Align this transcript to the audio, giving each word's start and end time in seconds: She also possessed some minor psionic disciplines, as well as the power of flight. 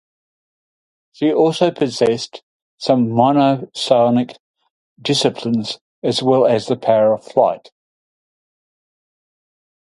She 1.11 1.31
also 1.31 1.69
possessed 1.69 2.41
some 2.79 3.11
minor 3.11 3.67
psionic 3.75 4.39
disciplines, 4.99 5.77
as 6.01 6.23
well 6.23 6.47
as 6.47 6.65
the 6.65 6.75
power 6.75 7.13
of 7.13 7.23
flight. 7.23 7.69